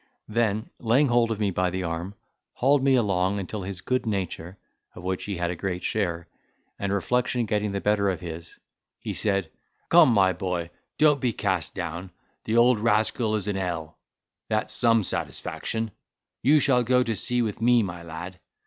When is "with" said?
17.43-17.61